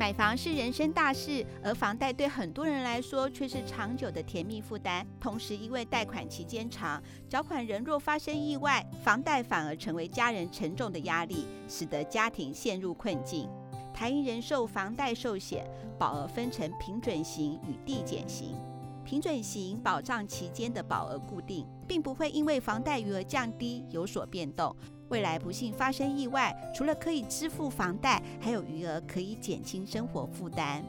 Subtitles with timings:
[0.00, 5.06] 买房是人生大事，而房贷对很多人来说却是长久的甜蜜负担。
[5.20, 13.46] 同时，因为贷款期间长，缴款人若发生意外，房贷反而成为家人沉重的压力，使得家庭陷入困境。
[13.92, 15.66] 台银人寿房贷寿险
[15.98, 18.56] 保额分成平准型与递减型。
[19.04, 24.74] 平准型保障期间的保额固定，并不会因为房贷余额降低有所变动。
[25.10, 30.82] 未来不幸发生意外，除了可以支付房贷，还有余额可以减轻生活负担。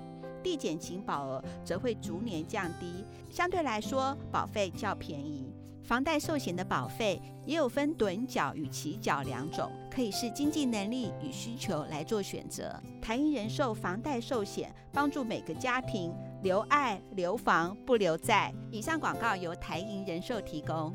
[0.43, 5.53] 递减型保额则会逐年降低，相对来说保费较便宜。
[5.83, 12.79] 房贷寿险的保费也有分趸缴与期缴两种，可以视经济能力与需求来做选择。
[13.01, 18.53] 台银人寿房贷寿险帮助每个家庭留爱、留房、不留债。
[18.71, 20.93] 以上广告由台银人寿提供。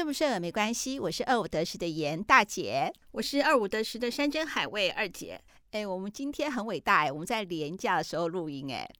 [0.00, 5.38] 顺不顺耳没关系，我是二五得十的严大姐，我是二五得十的山珍海味二姐。
[5.72, 8.90] 哎，我们今天很伟大哎，我们在连假的时候录音哎。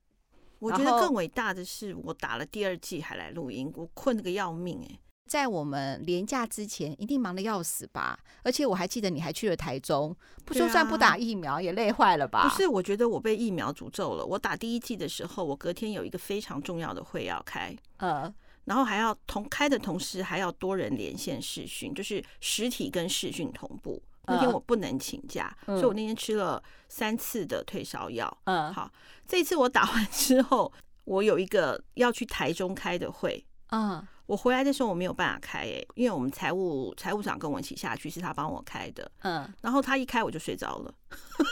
[0.58, 4.98] 我觉得更伟大的是，我打了第二季还来录音，我困得个要命哎。
[5.26, 8.18] 在我们连假之前，一定忙得要死吧？
[8.42, 12.46] 而且我还记得你还去了台中，不就算不打疫苗也累坏了吧？
[12.46, 14.26] 不是，我觉得我被疫苗诅咒了。
[14.26, 18.30] 我打第一季的时候，我隔天有一个非常重要的会要开，呃。
[18.64, 24.02] 然后还要同开的同时，还要多人连线视讯，就是实体跟视讯同步。
[24.26, 28.38] 那天我不能请假，嗯、所以我那天吃了三次的退烧药。
[28.44, 28.88] 嗯，好，
[29.26, 30.72] 这一次我打完 之后，
[31.04, 33.44] 我有一个要去台中开的会。
[33.70, 39.10] 嗯，我回来的时候我没有办法开，诶，因为我们财务财务长跟我一起下去，是他帮我开的。
[39.22, 40.94] 嗯，然后他一开我就睡着了，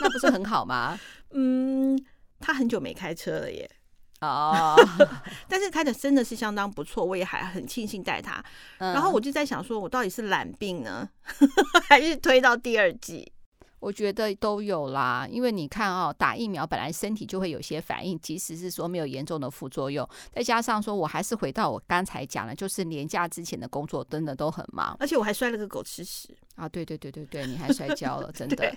[0.00, 0.96] 那不是很好吗？
[1.32, 2.00] 嗯，
[2.38, 3.68] 他很久没开车了耶。
[4.20, 4.77] 哦，
[5.48, 8.44] 但是开的真的是相当不错，我也还很庆幸带他。
[8.78, 11.09] 然后我就在想，说我到底是懒病呢，
[11.88, 13.32] 还是推到第二季？
[13.81, 26.69] 我觉得都有啦，因为你看哦，打疫苗本来身体就会有些反应，即使是说没有严重的副作用，再加上说我还是回到我刚才讲的，就是年假之前的工作真的都很忙，而且我还摔了个狗吃屎啊！
[26.69, 28.74] 对对对对对，你还摔跤了， 真的。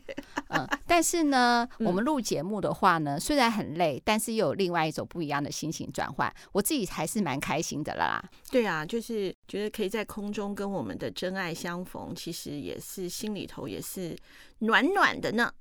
[0.50, 8.24] 嗯，但是呢，我们录节目的话呢，虽然很累，但是又有另外一种不一样的心情转换，我自己还是蛮开心的啦。
[8.52, 14.16] 对啊，就是觉得可以在空中跟我们的真爱相逢，其实也是心里头也是。
[14.59, 15.52] 暖暖的呢。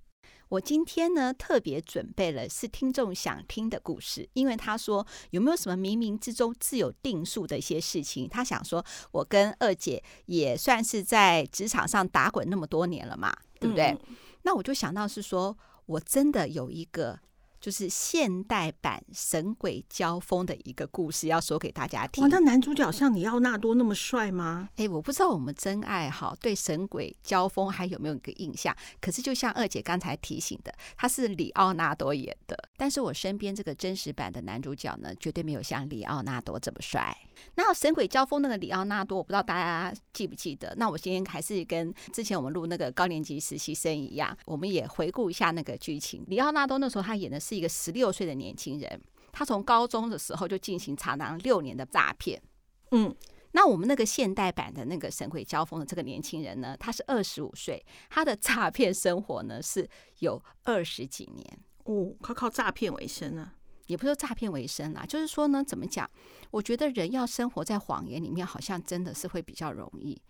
[0.51, 13.87] 我今天呢特别准备了是听众想听的故事，因为他说有没有什么冥冥之中自有定数的一些事情，他想说我跟二姐也算是在职场上打滚那么多年了嘛，对不对？
[14.09, 15.57] 嗯、那我就想到是说
[15.87, 17.19] 我真的有一个。
[17.61, 22.25] 就是现代版神鬼交锋的一个故事，要说给大家听。
[22.25, 24.71] 哇，那男主角像里奥纳多那么帅吗？
[24.77, 28.75] 哎，我不知道我们真爱哈对神鬼交锋还有没有一个印象？
[29.01, 37.15] 可是就像二姐刚才提醒的，他是里奥纳多演的，但是我身边这个真实版的男主角呢，绝对没有像里奥纳多这么帅。
[37.55, 40.75] 那神鬼交锋那个里奥纳多，我不知道大家记不记得？
[40.77, 46.25] 那我今天还是跟之前我们录那个高年级实习生一样，我们也回顾一下那个剧情。
[46.29, 49.01] 里奥纳多那时候他演的是一个十六岁的年轻人，
[49.33, 52.41] 他从高中的时候就进行长达六年的诈骗。
[52.91, 53.15] 嗯，
[53.53, 61.59] 那我们那个现代版的那个神鬼交锋的这个年轻人呢，他是二十五岁，他的诈骗生活呢是有二十几年。
[61.85, 63.53] 哦，他靠诈骗为生呢？
[63.91, 66.09] 也不是说诈骗为生啦，就是说呢，怎么讲？
[66.51, 70.21] 我觉得人要生活在谎言里面，好像真的是会比较容易。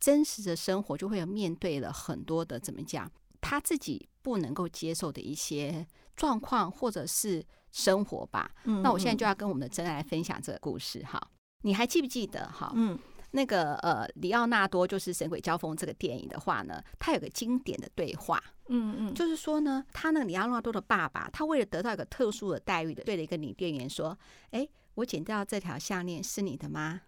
[0.00, 3.10] 真实的生活就会有面对了很多的怎么讲，
[3.40, 5.86] 他自己不能够接受的一些
[6.16, 8.50] 状况，或者是生活吧。
[8.64, 11.20] 嗯，那我现在就要跟我们的真爱来分享这个故事哈。
[11.62, 12.72] 你还记不记得哈？
[12.74, 12.98] 嗯。
[13.36, 24.18] 那个呃，里奥纳多就是《神鬼交锋》这个电影的话呢，他有个经典的对话，嗯嗯，就是说呢，他那个李奥纳多的爸爸，他为了得到一个特殊的待遇的，对了一个女店员说
[24.52, 27.02] ：“哎，我捡到这条项链是你的吗？”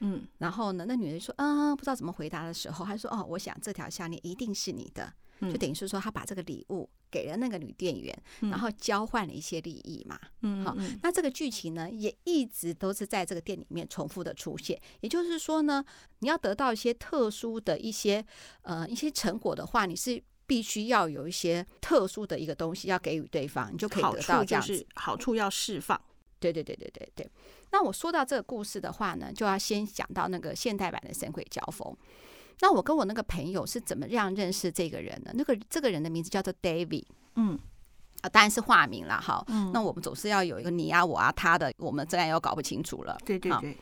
[0.00, 5.12] 嗯，然后呢，那女人说：“嗯，不知道怎么回答的时候，他说：‘哦，我想这条项链一定是你的。’
[5.42, 10.18] 就等于是说，他把这个礼物。”给了那个女店员，然后交换了一些利益嘛。
[10.40, 14.80] 嗯，好，那这个剧情呢，也一直都是在这个店里面重复的出现。
[15.00, 15.84] 也就是说呢，
[16.20, 18.24] 你要得到一些特殊的一些
[18.62, 24.86] 呃一些成果的话，你是必须要有一些特殊的一个东西要给予对方，你就可以得到这样子。
[24.94, 26.00] 好处要释放。
[26.38, 27.30] 对对对对对对。
[27.70, 31.90] 那我说到这个故事的话呢，就要先讲到那个现代版的《神鬼交锋》。
[32.60, 35.32] 那我跟我那个朋友是怎么样认识这个人的？
[35.34, 37.04] 那个这个人的名字叫做 David。
[37.36, 37.58] 嗯，
[38.20, 39.44] 啊，当然是化名了哈。
[39.48, 43.16] 嗯，那我们总是要有一个你啊、我啊、他的，我们自然又搞不清楚了。
[43.24, 43.76] 对对对。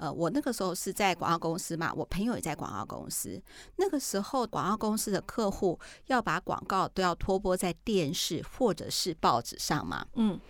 [0.00, 3.40] 呃，我那个时候是在广告公司嘛，我朋友也在广告公司。
[3.76, 10.06] 那个时候，广告公司的客户要把广告都要托播在电视或者是报纸上嘛。
[10.14, 10.40] 嗯。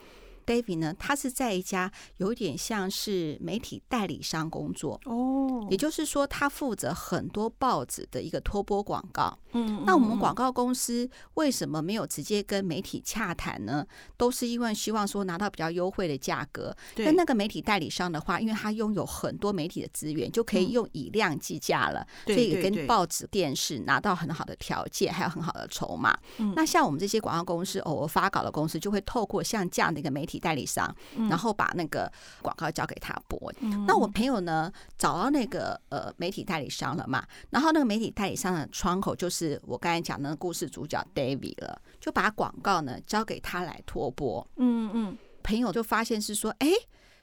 [0.50, 9.38] David 呢，他是在一家有点像是媒体代理商工作哦，也就是说，他负责很多报纸的一个托播广告。
[9.52, 13.86] 嗯，那我们广告公司为什么没有直接跟媒体洽谈呢？
[14.16, 16.76] 都是因为希望说拿到比较优惠的价格。
[16.96, 26.16] 跟那个媒体代理商的话，因为他拥有很多媒体的资源，就可以用以量计价了，所以跟报纸、电视拿到很好的条件，还有很好的筹码。
[26.56, 30.39] 那像我们这些广告公司偶尔发稿的公司，就会透过像这样的一个媒体。
[30.40, 30.92] 代理商，
[31.28, 32.10] 然后把那个
[32.42, 33.38] 广告交给他播。
[33.60, 37.24] 嗯、那我朋友呢，找到那个呃媒体代理商了嘛？
[37.50, 44.44] 然后那个媒体代理商的窗口就是我刚才讲的那个故事主角 David 了，就把广告呢交给他来托播。
[44.56, 46.68] 嗯嗯，朋友就发现是说，哎，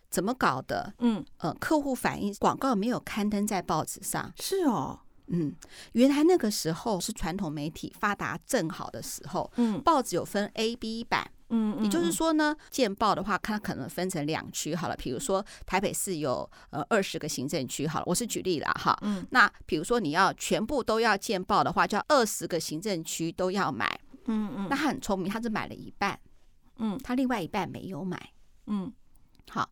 [0.09, 0.93] 怎么搞的？
[0.99, 4.31] 嗯呃，客户反映广告没有刊登在报纸上。
[4.39, 5.53] 是哦，嗯，
[5.93, 9.51] 原来那个时候是传统媒体发达正好的时候。
[9.55, 11.29] 嗯，报纸有分 A、B 版。
[11.49, 14.95] 嗯，也就是说呢，见报的话，它可能分成两区好了。
[14.97, 18.97] 比如说台北市有呃二十个行政区好了，我是举例了哈。
[19.01, 23.99] 嗯，那比如说你要全部都要见报的话，就要二十个行政区都要买。
[24.25, 26.19] 嗯嗯，那他很聪明，他只买了一半。
[26.79, 28.31] 嗯，他另外一半没有买。
[28.65, 28.91] 嗯，
[29.49, 29.69] 好。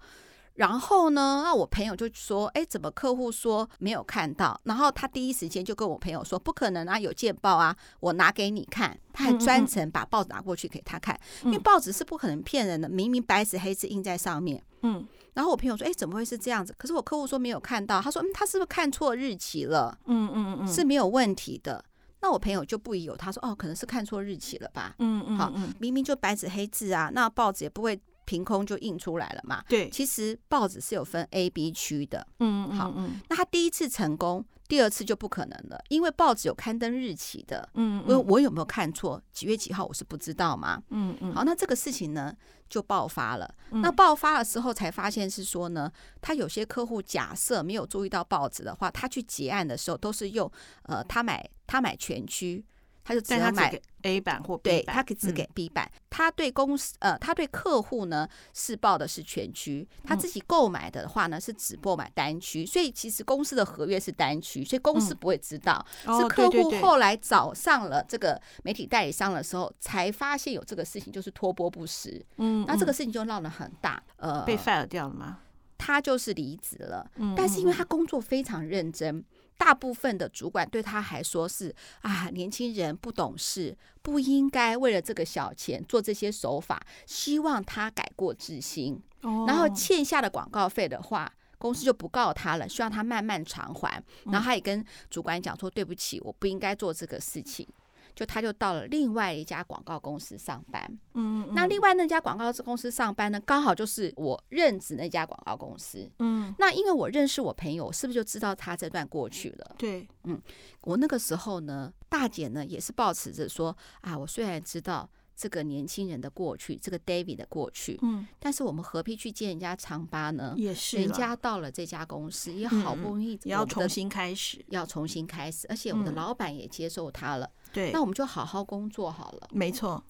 [0.55, 14.61] 然后呢，那我朋友就说：“哎，怎么客户说没有看到？”然后他第一时间就跟我朋友说：“不可能啊，有见报啊，我拿给你看。”他还专程把报纸拿过去给他看，因为报纸是不可能骗人的，明明白纸黑字印在上面。
[14.81, 15.05] 嗯。
[15.33, 21.83] 然后我朋友说：“哎，怎么会是这样子？”可是我客户说没有看到，他说：“嗯，他是不是看错日期了？”嗯嗯嗯，是没有问题的。
[22.21, 27.99] 那我朋友就不疑有他，说：“哦，可能是看错日期了吧？”嗯嗯，好，明明就白纸黑字啊，那报纸也不会。
[28.25, 29.63] 凭空就印出来了嘛？
[29.69, 32.25] 对，其实报纸是有分 A、B 区的。
[32.39, 37.67] 嗯，好，嗯，那他第一次成功，第二次就不可能了，因为报纸有刊登日期的。
[37.75, 39.21] 嗯，我我有没有看错？
[39.31, 39.85] 几月几号？
[39.85, 40.81] 我是不知道嘛。
[40.89, 41.33] 嗯嗯。
[41.33, 42.35] 好，那这个事情呢
[42.67, 43.55] 就爆发了。
[43.69, 50.51] 那爆发的时候才发现是说呢，他有些客户假设没有注意到报纸的话，他去结案的时候都是用
[50.83, 52.65] 呃，他买他买全区。
[53.05, 55.85] 他就只能买 A 版或 B 版，对，他可以只给 B 版。
[55.93, 65.85] 嗯、他对公司呃，他对客户呢是报的是全区，他自己购买的话呢是只购买单区，所以其实公司的合约是单区，所以公司不会知道。
[66.05, 72.25] 嗯、是客户后来找上了这个媒体代理商的时候，才发现有这个事情，就是托播不实。
[72.37, 74.01] 嗯，那这个事情就闹得很大。
[74.17, 75.41] 呃，被 fire 掉了吗？
[75.77, 77.05] 他就是离职了。
[77.17, 79.23] 嗯，但是因为他工作非常认真。
[79.57, 89.01] 大部分的主管对他还说是啊，年轻人不懂事，不应该为了这个小钱做这些手法，希望他改过自新。
[89.21, 94.03] 哦，然后欠下的广告费的话，公司就不告他了，希望他慢慢偿还。
[94.25, 97.67] 然后他也跟主管讲说，对不起，我不应该做这个事情。
[98.15, 109.75] 就他就到了另外一家广告公司上班，嗯，那另外那家广告公司上班呢，刚好就是我任职那家广告公司，嗯，那因为我认识我朋友，是不是就知道他这段过去了？
[109.77, 110.41] 对，嗯，
[110.81, 120.53] 我那个时候呢，大姐呢也是抱持着说啊，我虽然知道这个年轻人的过去，这个 David 的过去，嗯，但是我们何必去见人家长疤呢？
[120.57, 127.49] 也是，人家到了这家公司也好不容易，要重新开始，要重新开始，而且我的老板也接受他了。
[127.73, 129.49] 对，那我们就好好工作好了。
[129.51, 130.03] 没错。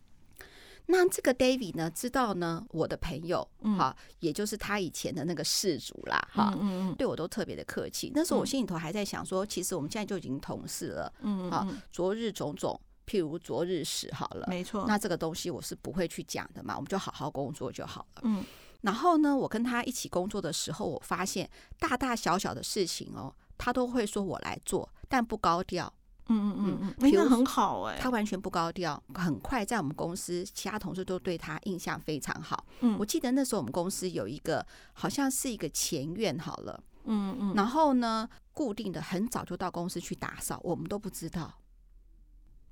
[0.87, 3.41] 那这个 David 呢，知道呢，我的朋友，
[3.75, 8.11] 哈、嗯，也就是他以前的那个事主啦，哈、嗯，嗯嗯，对我都特别的客气。
[8.13, 14.85] 那时候我心里头还在想说，其实我们现在就已经同事了，嗯好，昨日种种，譬如昨日死，好了，没错。
[14.87, 18.21] 那这个东西我是不会去讲的嘛，我们就好好工作就好了。
[18.23, 18.43] 嗯。
[18.81, 25.91] 然后呢，我跟他一起工作的时候，我发现大大小小的事情哦，他都会说我来做，但不高调。
[26.27, 32.65] 嗯嗯嗯嗯，那、欸、很好哎、欸，他完全不高调，很快在我们公司，其他同事都对他印象非常好。
[32.79, 41.53] 嗯，我记得那时候我们公司有一个好像是一个前院好了，嗯嗯，然后呢，固定的很早就到公司去打扫，我们都不知道，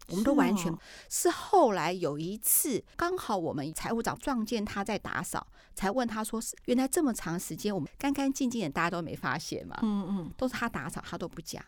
[0.10, 0.76] 我们都完全
[1.10, 9.80] 是后来有一次刚好我们财务长撞见他在打扫，才问他说是原来这么长时间我们干干净净的，大家都没发现嘛？
[9.82, 11.64] 嗯嗯，都是他打扫，他都不讲。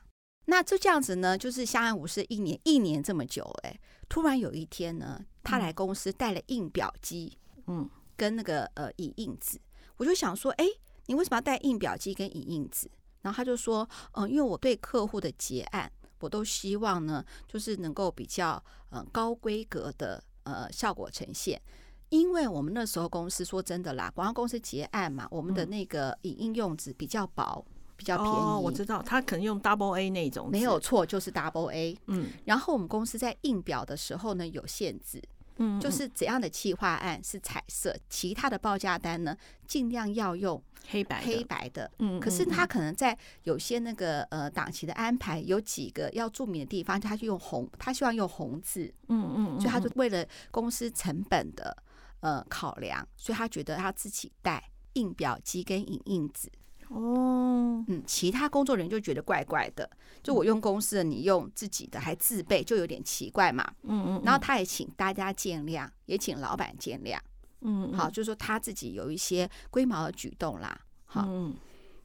[0.47, 7.37] 那就这样子呢，就是相安无事一年，一年这么久，哎，突然有一天呢，他来公司带了印表机，
[7.67, 9.59] 嗯，跟那个呃影印纸，
[9.97, 10.65] 我就想说，哎，
[11.07, 12.87] 你为什么要带印表机跟影印纸？
[13.21, 21.61] 然后他就说，嗯，因为我对客户的结案，我都希望呢，就是能够比较嗯高规格的呃效果呈现。
[22.09, 27.65] 因为我们那时候公司说真的啦，广告公司结案嘛，我们的那个影印用纸比较薄，
[27.97, 28.35] 比较便宜。
[28.35, 31.97] 哦，我知道，他可能用 Double A 那种，没有错，就是 Double A。
[32.05, 35.21] 嗯，然后我们公司在印表的时候呢，有限制。
[35.57, 39.35] 嗯，就是怎样的企划案是彩色，其他的报价单呢，
[39.67, 41.89] 尽量要用黑白黑白的。
[41.99, 48.93] 嗯，可是他可能在有些那个呃档期的安排，有几个要注明的地方，他就用红，他希望用红字。
[49.07, 51.75] 嗯嗯，所以他就为了公司成本的
[52.19, 56.49] 呃考量，所以他觉得他自己带印表机跟影印纸。
[56.95, 59.89] 哦，嗯，其他工作人员就觉得怪怪的，
[60.23, 63.69] 就我用公司的，你用自己的还自备，就有点奇怪嘛。
[63.83, 67.19] 嗯嗯，然后他也请大家见谅，也请老板见谅。
[67.59, 70.79] 嗯，好，就是说他自己有一些龟毛的举动啦。
[71.03, 71.53] 好，嗯，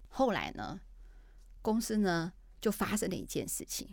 [0.08, 0.80] 后来呢，
[1.62, 3.86] 公司呢就发生了一件事情，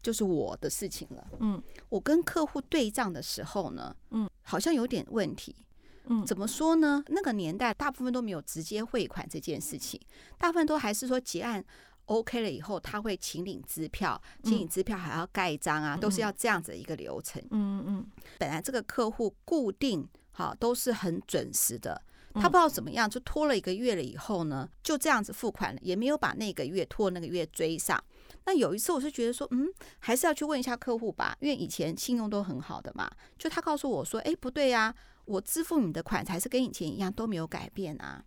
[0.00, 1.28] 就是我的事情了。
[1.40, 5.54] 嗯，我跟客户对账的时候呢，嗯，好像有点问题。
[6.06, 7.02] 嗯，怎么说呢？
[7.08, 10.00] 那个年代大部分都没有直接汇款这件事情，
[10.38, 11.62] 大部分都还是说结案
[12.06, 17.42] OK 了以后，他会请领支票，请领支票还要盖章啊，都是要这样子的一个流程。
[17.50, 18.06] 嗯嗯，
[18.38, 22.00] 本来这个客户固定好都是很准时的，
[22.32, 28.02] 他不知道怎么样就拖了一个月了以后呢，就这样子付款了，也没有把那个月拖那个月追上。
[28.46, 34.94] 那有一次我是觉得说，嗯，还是要去问一下客户吧，因为以前信用都很好的嘛，就他告诉我说，哎，不对呀。
[35.28, 38.24] 我支付你的款才是跟以前一样都没有改变啊，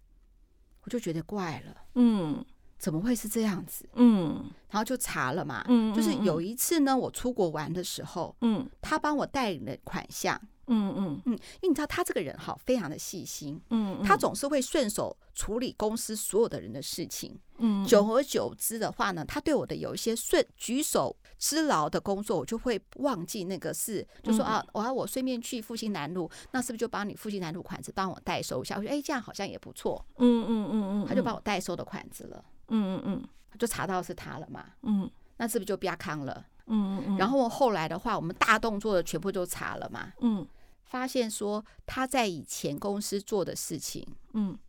[0.84, 2.46] 我就觉得怪了，嗯，
[2.78, 3.90] 怎么会是这样子？
[3.94, 10.40] 嗯，然后就查了嘛，嗯，就是有一次呢，我出国玩的时候，嗯，他帮我代理了款项。
[10.72, 11.22] 嗯嗯。
[11.26, 28.78] 嗯，因为你知道他这个人哈，非常的细心，嗯，他总是会顺手处理公司所有的人的事情，嗯，久而久之的话呢，他对我的有一些顺举手之劳的工作，我就会忘记那个事，就说啊，我要我顺便去复兴南路，那是不是就帮你复兴南路款子帮我代收一下？
[28.78, 36.46] 我说哎，这样好像也不错，嗯嗯嗯嗯，他就帮我代收的款子了，嗯嗯嗯，就查到是他了嘛，嗯，那是不是就比较康了？
[36.68, 40.48] 嗯嗯嗯，然后后来的话，我们大动作的全部都查了嘛，嗯。
[40.92, 44.60] 发现说他在以前公司做的事情，嗯，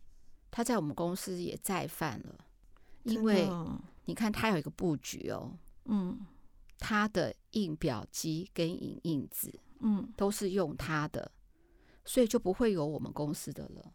[0.52, 2.46] 他在我们公司也再犯了，
[3.02, 3.48] 因为
[4.04, 6.24] 你看他有一个布局哦，嗯，
[6.78, 11.32] 他的印表机跟影印纸，嗯，都是用他的，
[12.04, 13.92] 所以就不会有我们公司的了，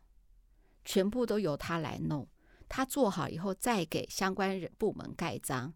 [0.83, 2.27] 全部都由他来弄，
[2.67, 5.73] 他做好以后再给相关人部门盖章，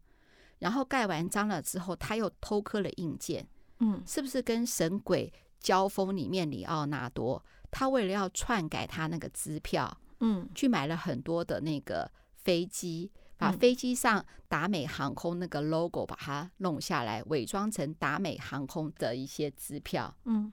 [0.59, 3.47] 然后盖完章了之后，他又偷刻了印件，
[3.79, 5.31] 嗯，是不是跟神鬼？
[5.61, 20.13] 交锋里面，里奥纳多他为了要篡改他那个支票，嗯，去买了很多的那个飞机，把飞机上达美航空那个 logo 把它弄下来，伪装成达美航空的一些支票。
[20.25, 20.51] 嗯，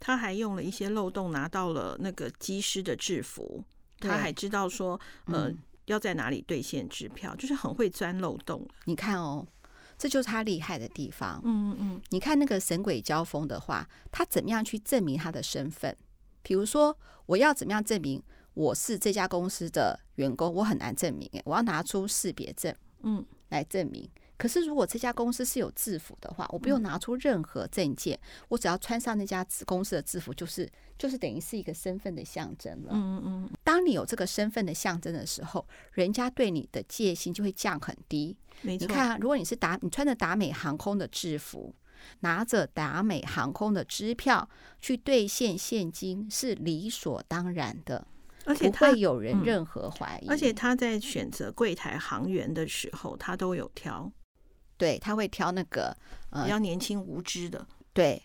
[0.00, 3.62] 他还用了一些漏洞拿到了那个机师的制服，
[3.98, 8.66] 他还知道说，呃，嗯、要在哪里兑现支票，就是很会钻漏洞。
[8.84, 9.46] 你看哦。
[9.98, 11.40] 这就是他厉害的地方。
[11.44, 15.96] 嗯嗯嗯，你看那个神鬼交锋的话，他怎么样去证明他的身份？
[16.42, 18.22] 比如说，我要怎么样证明
[18.54, 20.52] 我是这家公司的员工？
[20.54, 24.08] 我很难证明，我要拿出识别证，嗯，来证明。
[24.38, 32.90] 可是，如果这家公司是有制服的话，我不用拿出任何证件，嗯、我只要穿上那家公司的制服，就是就是等于是一个身份的象征了。
[32.92, 38.36] 嗯嗯，当你有这个身份的象征的时候，人家对你的戒心就会降很低。
[38.60, 38.86] 没错。
[38.86, 41.74] 你看，如果你是达，你穿着达美航空的制服，
[42.20, 44.46] 拿着达美航空的支票
[44.82, 48.06] 去兑现现金，是理所当然的，
[48.44, 50.28] 而且不会有人任何怀疑。
[50.28, 54.12] 而且他在选择柜台行员的时候，他都有挑。
[54.76, 55.96] 对，他会挑那个
[56.30, 58.22] 呃比较年轻无知的，对，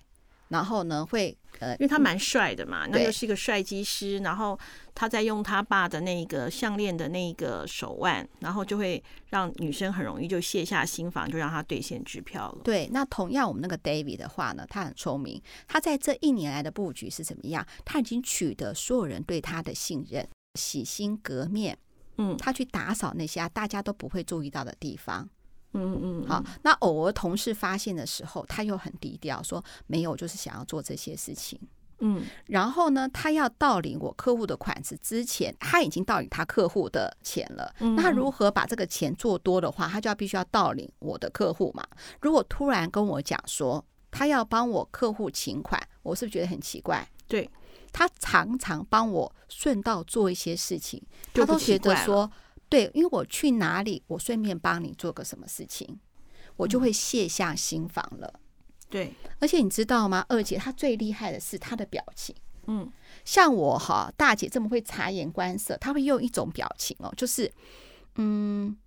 [0.50, 4.58] 然后呢会呃，因为他蛮帅的嘛，嗯、那又是一个帅机师，然后
[4.94, 12.62] 他在用他爸的那个项链的那个手腕，然后就会让女生很容易就卸下心防，就让他兑现支票了。
[12.64, 17.66] 对，那同样我们那个 David 的话呢，他很聪明，他在这一年来的布局是怎么样？
[17.86, 21.78] 他已经取得所有人对他的信任，洗心革面，
[22.18, 25.30] 嗯，他去打扫那些大家都不会注意到的地方。
[25.74, 31.60] 嗯嗯，好，那偶尔同事发现的时候，他又很低调，说没有，就是想要做这些事情。
[32.00, 37.74] 嗯，然后呢，他要盗领我客户的款子之前，他已经盗领他客户的钱了。
[37.80, 41.88] 嗯，那如何把这个钱做多的话，他就要必须要盗领我的客户嘛。
[42.20, 47.08] 如果突然跟我讲说他要帮我客户请款，我是不是觉得很奇怪？
[47.28, 47.50] 对，
[47.94, 51.02] 他常常帮我顺道做一些事情，
[51.34, 52.30] 他都觉得说。
[52.72, 56.00] 对，因为我去哪里，我顺便帮你做个什么事情，
[56.56, 58.40] 我就会卸下心防了。
[58.90, 60.26] 对，而且你知道吗？
[60.30, 62.34] 二姐她最厉害的是她的表情，
[62.68, 62.90] 嗯，
[63.26, 67.52] 像我哈大姐这么会察言观色，她会用一种表情哦，就是
[68.16, 68.78] 嗯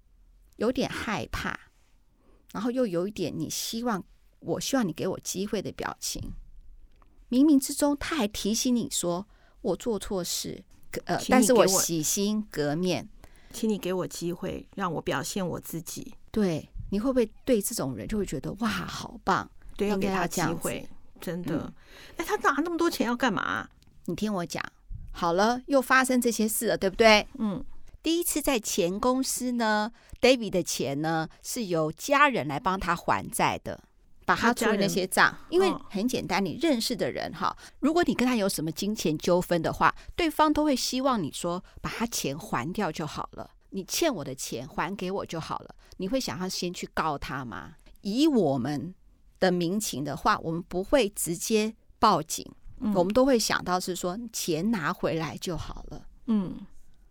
[0.56, 1.54] 有点害怕，
[2.52, 4.02] 然后又有一点你希望
[4.40, 6.32] 我希望你给我机会的表情。
[7.28, 9.26] 冥冥之中，他还提醒你说
[9.60, 10.64] 我做错事，
[11.04, 13.08] 呃，但是我洗心革面，
[13.54, 16.12] 请你给我机会，让我表现我自己。
[16.32, 19.49] 对，你会不会对这种人就会觉得哇，好棒？
[19.76, 20.87] 对，要给他机会，
[21.20, 21.73] 真的。
[22.16, 23.68] 哎、嗯，他拿那么多钱要干嘛？
[24.06, 24.62] 你听我讲，
[25.12, 27.26] 好了，又发生这些事了，对不对？
[27.38, 27.64] 嗯，
[28.02, 33.80] 第一次在前公司呢，David 的钱呢是由家人来帮他还债的。
[34.25, 45.75] 把他做那些账，因为很简单，你认识的人哈，如果你跟他有什么金钱纠纷的话，对方都会希望你说把他钱还掉就好了，你欠我的钱还给我就好了。
[45.99, 47.75] 你会想要先去告他吗？
[48.00, 48.95] 以我们
[49.38, 52.50] 的民情的话，我们不会直接报警，
[52.95, 56.66] 我们都会想到是说钱拿回来就好了，嗯，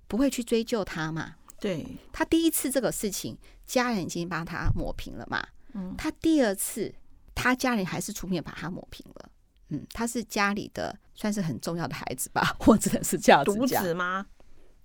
[0.08, 1.36] 不会去追究他嘛。
[1.60, 6.94] 对，他第一次这个事情，家人已经帮他抹平了嘛，嗯，他第二次。
[7.36, 9.30] 他家里还是出面把他抹平了，
[9.70, 13.54] 嗯，他是家里的算是很重要的孩子吧， 或者是这样子。
[13.54, 14.26] 独子吗？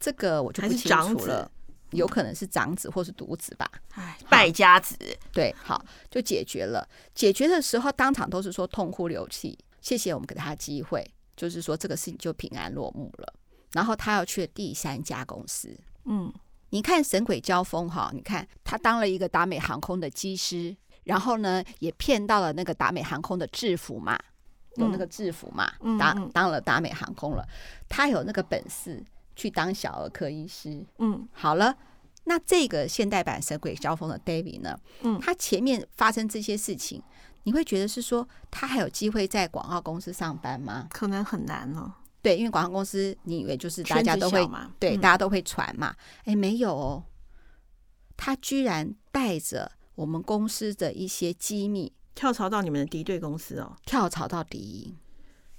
[0.01, 1.51] 这个我就不清楚了，
[1.91, 3.71] 有可能是长子或是独子吧。
[3.95, 4.97] 哎，败家子。
[5.33, 6.89] 对，好，就解决了。
[7.15, 11.05] 解决的时候，当场都是说痛哭流涕，谢谢我们给他机会，
[11.37, 13.35] 就是说这个事情就平安落幕了。
[13.73, 16.33] 然后他要去第三家公司，嗯，
[16.71, 20.77] 你看神鬼交锋哈，你看他当了一个达美航空的机师。
[21.09, 24.19] 然后呢，也骗到了那个达美航空的制服嘛，
[24.75, 27.43] 有那个制服嘛，嗯、当当了达美航空了，
[27.89, 29.03] 他有那个本事
[29.35, 30.85] 去当小儿科医师。
[30.99, 31.75] 嗯，好了，
[32.25, 34.79] 那这个现代版神鬼交锋的 David 呢？
[35.01, 37.03] 嗯，他前面发生这些事情，
[37.45, 40.89] 你会觉得是说他还有机会在广告公司上班吗？
[40.91, 41.91] 可能很难哦。
[42.21, 45.97] 对，因为广告公司，你以为就是大家都会嘛，对，大家都会传嘛？
[46.27, 47.03] 哎、嗯，没有哦，
[48.15, 49.73] 他居然带着。
[49.99, 54.97] 我们公司的一些机密跳槽到你们的敌对公司哦，跳槽到敌营，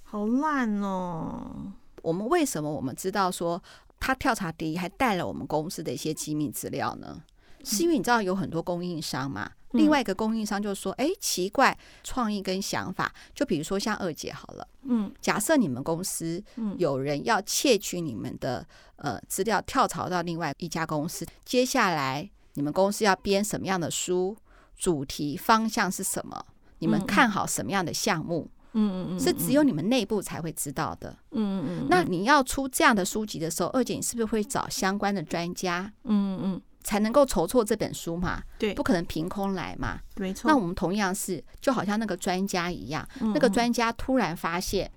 [0.03, 1.73] 好烂哦！
[2.03, 3.61] 我们为什么我们知道说
[3.99, 7.21] 他跳槽敌营还带了我们公司的一些机密资料呢？
[7.65, 9.51] 是因为你知道有很多供应商嘛？
[9.71, 16.41] 另外一个供应商就说：“哎，奇怪，创意跟想法，就比如说像二姐好了，嗯，假设你们公司
[16.77, 24.35] 有人要窃取你们的呃资料，跳槽到另外一家公司，接下来。”你们公司要编什么样的书？
[24.75, 26.45] 主题方向是什么？
[26.79, 28.49] 你们看好什么样的项目？
[28.73, 31.15] 嗯嗯嗯，是只有你们内部才会知道的。
[31.31, 31.87] 嗯嗯嗯。
[31.89, 35.89] 那你要出这样的书籍的时候，二姐你是不是会找相关的专家？
[36.03, 38.43] 嗯嗯嗯，才能够筹措这本书嘛？
[38.57, 40.01] 对，不可能凭空来嘛。
[40.17, 40.51] 没错。
[40.51, 44.91] 那我们同样是，就好像那个专家一样，那个专家突然发现，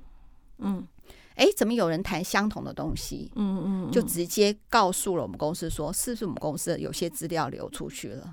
[0.59, 0.85] 嗯。
[1.35, 3.31] 哎，怎么有人谈相同的东西？
[3.37, 8.29] 嗯嗯，嗯，就直接告诉了我们公司说，是不是我们公司有些资料流出去了？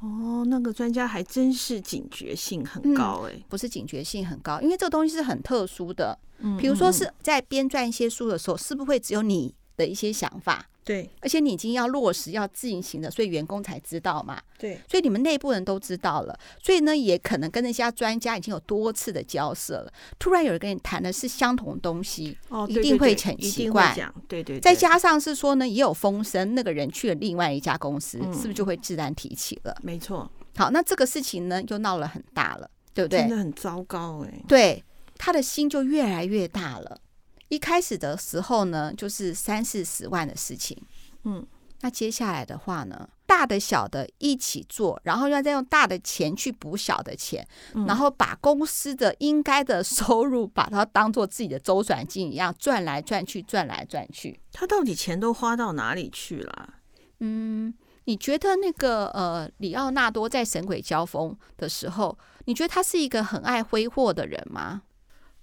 [0.00, 6.18] 哦，那个专家还真是警觉性很高哎、嗯，不是警觉性很高，因为这个东西是很特殊的。
[6.38, 10.66] 嗯，比如说是在编撰一些书的时候，是不是会只有你的一些想法？
[10.84, 14.40] 对，而且你已经要落实要进行了，所以员工才知道嘛。
[14.56, 19.92] 对，所以你们内部人都知道了，所以呢，也可能跟那些专家已经有多次的交涉了。
[20.16, 23.96] 突然有人跟你谈的是相同东西，哦，一定会很奇怪。
[24.28, 29.76] 对对，再加上是说呢，也有风声，那个人去了另外一家公司，是不是就会自然提起了？
[29.82, 30.30] 没错。
[30.56, 33.18] 好，那这个事情呢，就闹了很大了，对不对？
[33.22, 34.32] 真的很糟糕哎。
[34.46, 34.84] 对，
[35.18, 37.00] 他的心就越来越大了。
[37.48, 40.76] 一开始的时候呢，就是三四十万的事情。
[41.24, 41.46] 嗯，
[41.80, 54.40] 那接下来的话呢，大的小的一起做，然后要再用大的钱去补小的钱，嗯，然后把公司的应该的收入，把它当做自己的周转金一样转来转去，转来转去。
[54.52, 56.74] 他到底钱都花到哪里去了？
[57.20, 57.72] 嗯，
[58.04, 64.82] 你觉得那个呃，里奥纳多在《神鬼交锋》的时候，你觉得他是一个很爱挥霍的人吗？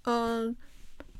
[0.03, 0.55] 嗯、呃。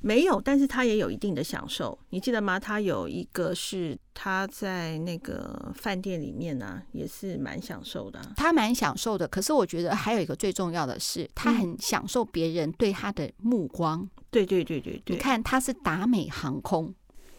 [0.06, 2.60] 没有，但是他也有一定的享受，你记得吗？
[2.60, 8.20] 他有一个是他在那个饭店里面呢、啊，也是蛮享受的。
[8.36, 14.02] 他蛮享受的，可是我觉得还有一个最重要的是，他很享受别人对他的目光。
[14.02, 16.94] 嗯、对对对对对，你看他是达美航空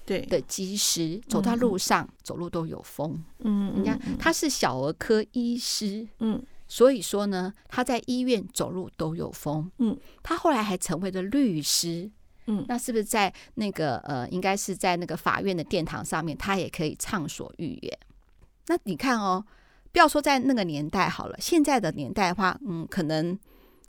[0.07, 3.23] 对的机师，走到路上、嗯、走路都有风。
[3.41, 9.71] 嗯，你看他是小儿科医师，嗯，所以说呢，他在医院走路都有风。
[9.81, 12.11] 嗯，他后来还成为了律师。
[12.47, 17.99] 嗯，那是不是在那个呃，应该是在那个法院的殿堂上面，他也可以畅所欲言？
[18.67, 19.45] 那你看哦，
[19.93, 23.39] 不要说在那个年代好了，现在的年代的话，嗯，可能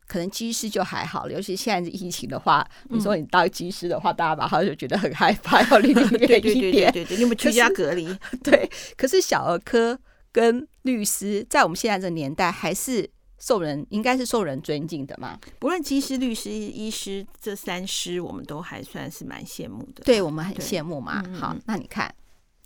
[0.08, 8.16] 可能机师就还好了，尤其现在疫情的话，你说你当机师的话，嗯、大家马上就觉得很害怕，要离你远 一点，对对对，你们居家隔离。
[8.44, 10.00] 对，可是小儿科
[10.32, 13.10] 跟律师在我们现在这年代还是
[13.46, 15.40] 受人应该是受人尊敬的嘛。
[15.60, 20.04] 不论机师、律师、医师这三师，我们都还算是蛮羡慕的。
[20.04, 21.24] 对，我们很羡慕嘛。
[21.34, 22.12] 好，那你看。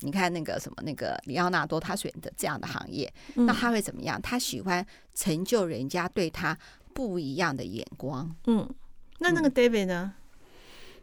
[0.02, 4.18] 你看那个什么，那个里奥纳多，他选择这样的行业，嗯、那他会怎么样？
[4.22, 4.82] 他喜欢
[5.14, 6.56] 成就人家对他
[6.94, 8.34] 不一样的眼光。
[8.46, 8.66] 嗯，
[9.18, 10.14] 那那个 David 呢？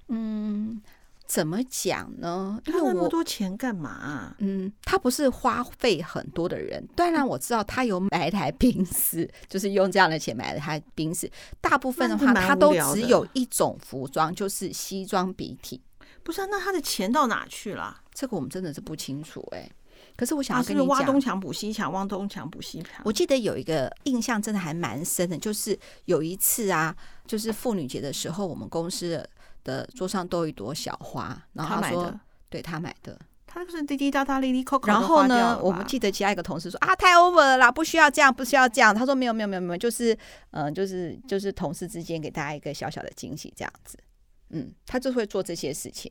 [0.08, 0.82] 嗯，
[1.28, 2.60] 怎么讲呢？
[2.66, 4.36] 因为他那么多钱干嘛、啊？
[4.40, 6.88] 嗯，他不是花费很多的人。
[6.96, 11.30] 当然我知道他有买一台冰室，就是用这样的钱买了台冰室。
[11.60, 15.80] 大部分的话，他都只有一种服装，就是西装笔挺。
[16.24, 18.02] 不是、啊，那他的钱到哪去了？
[18.14, 19.72] 这个我们真的是不清楚哎、欸。
[20.16, 23.02] 可是我想要跟你讲，挖东墙补西墙，挖东墙补西墙。
[23.04, 26.96] 我记得有一个印象真的还蛮深的，就是有一次啊，
[27.28, 29.24] 就是妇女节的时候，我们公司
[29.68, 34.88] 的桌上都有一朵小花，然后他说，他对他买的，他就是滴滴答答、滴滴扣扣。
[34.88, 38.96] 然后呢，我们记得其他一个同事说啊，太 over 了啦，不需要这样，不需要这样。
[38.96, 40.14] 他说没有没有没有没有，就是
[40.52, 44.00] 嗯、呃，就是就是同事之间给大家一个小小的惊喜这样子。
[44.52, 46.10] 嗯，他就会做这些事情。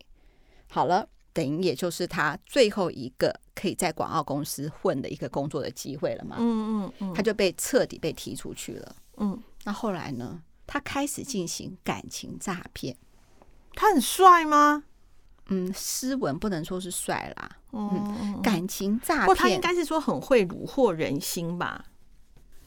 [0.69, 6.37] 好了，等于也就是他最后一个可以在广告公司混的一个工作的机会了嘛。
[6.38, 8.97] 嗯嗯嗯，他就被彻底被踢出去了。
[9.16, 10.42] 嗯，那后来呢？
[10.69, 12.97] 他开始进行感情诈骗。
[13.77, 14.83] 他很帅吗？
[15.51, 17.49] 嗯，斯文不能说是帅啦。
[17.71, 21.85] 嗯，感情诈骗，不，他应该是说很会虏获人心吧？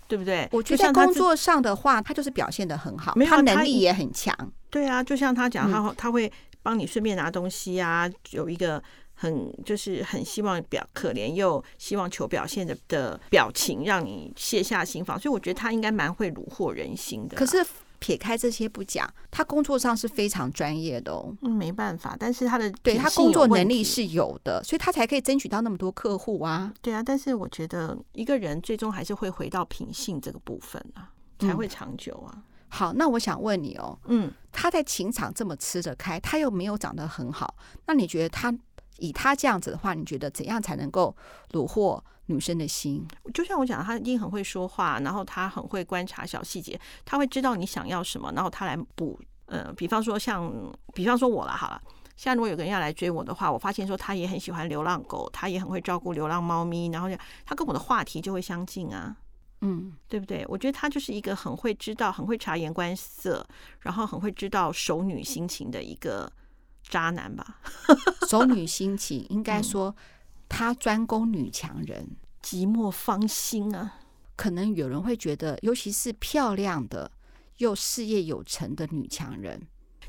[0.08, 0.48] 对不对？
[0.54, 4.34] 我觉得在工作上的话，他就是表现的很好，他能力也很强。
[4.69, 6.32] 对啊，就像他讲，他他会。
[6.62, 15.17] 帮你顺便拿东西啊，有一个很就是很希望表可怜又希望求表现的的表情，让你卸下心防。
[15.17, 17.38] 所以我觉得他应该蛮会虏获人心的。
[17.38, 17.65] 可是
[17.99, 21.35] 撇开这些不讲，他工作上是非常专业的哦。
[21.41, 26.73] 嗯，没办法，但是他的对他工作能力是有的，所以他才可以争取到那么多客户啊。
[26.81, 32.33] 对啊，但是我觉得一个人最终还是会回到品性这个部分啊，才会长久啊。
[32.35, 37.55] 嗯好，那我想问你哦，嗯，他在情场这么吃得开，他又没有长得很好，
[37.88, 38.55] 那你觉得他
[38.99, 41.15] 以他这样子的话，你觉得怎样才能够
[41.53, 43.05] 虏获女生的心？
[43.33, 49.19] 就像我讲，他一定很会说话，然后他很会观察小细节，他会知道你想要什么，然后他来补。
[49.47, 50.53] 呃，比方说像，
[50.93, 51.81] 比方说我了，好了，
[52.15, 57.09] 现在如果有个人要来追我的话，我发现说他也很喜欢流浪狗，他也很会照顾流浪猫咪，然后
[57.43, 59.15] 他跟我的话题就会相近啊。
[59.61, 60.45] 嗯，对不对？
[60.47, 63.43] 我觉得他就是一个很会知道、很会察言观色，
[63.79, 66.31] 然后很会知道熟女心情的一个
[66.83, 67.59] 渣男吧。
[68.29, 69.93] 熟女心情，应该说
[70.49, 73.99] 他专攻女强人，嗯、寂寞芳心啊。
[74.35, 77.12] 可能有人会觉得，尤其是漂亮的
[77.57, 79.62] 又事业有成的女强人。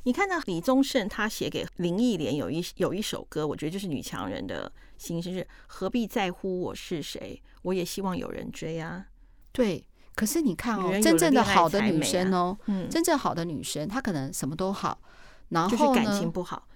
[0.05, 7.43] 你看到李宗盛他写给林忆莲有一有一首歌，我觉得就是女强人的心声，是何必在乎我是谁？
[7.63, 9.05] 我也希望有人追啊。
[9.53, 15.03] 对，可是你看哦，真正的好的女生哦，嗯，真正好的女生，她可能什么都好，
[15.49, 16.69] 然后感情不好，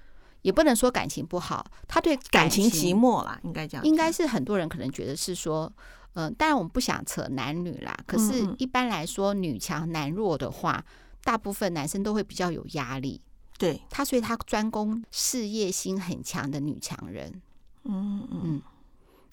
[0.44, 5.72] 也不能说感情不好，他对感情寂寞啦，应该这样，应该是很多人可能觉得是说，
[6.12, 10.84] 嗯，当然我们不想扯男女啦，可是一般来说，女强男弱的话，
[11.22, 13.22] 大部分男生都会比较有压力，
[13.56, 13.80] 对。
[13.88, 17.40] 他，所以他专攻事业心很强的女强人，
[17.84, 18.28] 嗯。
[18.30, 18.62] 嗯。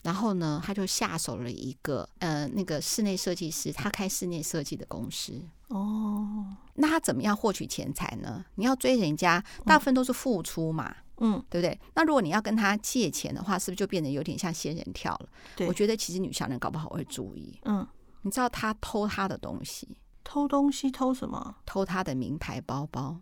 [0.03, 5.39] 然后呢，他就下手了一个呃，那个室内设计师，他开室内设计的公司。
[5.67, 8.43] 哦，那他怎么样获取钱财呢？
[8.55, 11.79] 你要追人家，大部分都是付出嘛，嗯，对不对？
[11.93, 15.29] 那如果你要跟他借钱的话，是不是就变得有点像仙人跳了？
[15.55, 17.57] 对，我觉得其实女强人搞不好会注意。
[17.65, 17.87] 嗯，
[18.23, 21.55] 你知道他偷他的东西，偷东西偷什么？
[21.65, 23.17] 偷他的名牌包包。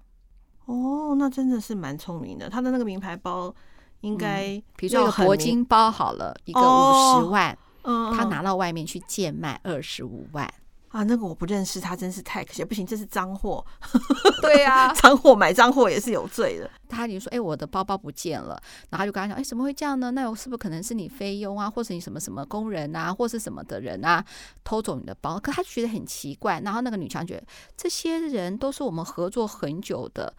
[0.65, 2.49] 哦，那真的是蛮聪明的。
[2.49, 3.53] 他的那个名牌包。
[4.01, 10.45] 应该，嗯、比如说一个铂金包好了，一个五十万，哦、他拿到外面去贱卖二十五万
[10.89, 11.03] 啊！
[11.03, 13.63] 那个我不认识，他真是太可惜，不行，这是赃货。
[14.41, 16.69] 对呀、啊， 赃货买赃货也是有罪的。
[16.87, 18.59] 他就说：“哎、欸，我的包包不见了。”
[18.89, 20.09] 然后就跟他讲：“哎、欸，怎么会这样呢？
[20.11, 24.25] 那我是不是可能是你菲佣啊，或是你什么什么工人啊，或是什么的人啊，
[24.63, 26.59] 偷走你的包？”可他觉得很奇怪。
[26.61, 27.43] 然后那个女强觉得
[27.77, 30.33] 这些人都是我们合作很久的。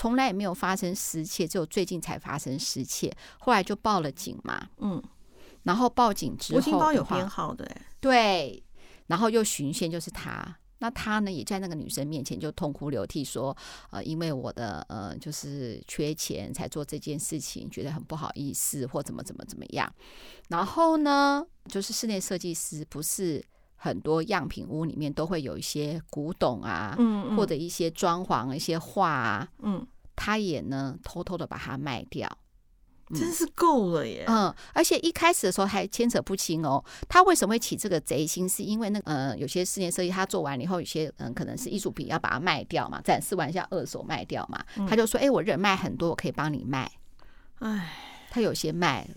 [0.00, 3.14] 从来也没有发生失窃，只有最近才发生失窃。
[3.38, 5.02] 后来就报了警嘛，嗯，
[5.64, 8.64] 然后报警之后，吴金包有编号的，对，
[9.08, 13.54] 然后又循线就是他，那他呢也在那个女生面前就痛哭流涕说，
[13.90, 19.92] 呃，因为我的呃就是缺钱才做这件事情，觉得很不好意思或怎么怎么怎么样。
[20.48, 23.44] 然后呢，就是室内设计师不是
[23.82, 32.28] 很多样品屋里面都会有一些古董啊，嗯，嗯或者一些装潢、一些画啊，嗯，他也呢偷偷的把它卖掉，
[33.08, 34.26] 嗯、真是够了耶。
[34.28, 38.46] 嗯，而且一开始的时候还牵扯不清哦，他为什么会起这个贼心？
[38.46, 46.92] 是因为那个呃，有些室内设计他做完了以后，有些嗯、呃、可能是艺术品要把它卖掉嘛，展示完一下二手卖掉嘛，嗯、他就说，哎，我人卖很多，我可以帮你卖。
[47.60, 47.90] 哎，
[48.30, 49.14] 他有些卖了。